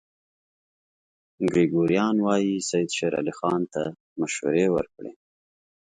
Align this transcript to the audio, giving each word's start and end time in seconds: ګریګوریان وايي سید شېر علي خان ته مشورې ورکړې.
ګریګوریان 1.49 2.15
وايي 2.25 2.53
سید 2.69 2.89
شېر 2.97 3.13
علي 3.19 3.33
خان 3.37 3.61
ته 3.73 3.83
مشورې 4.19 4.67
ورکړې. 4.75 5.11